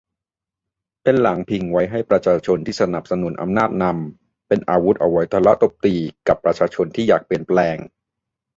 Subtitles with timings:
[1.03, 5.93] เป็นหลังพิงไว้ให้ประชาชนที่สนับสนุนอำนาจนำ เป็นอาวุธเอาไว้ทะเลาะตบตี
[6.27, 7.77] กับประชาชนที่อยากเปลี่ยนแปลง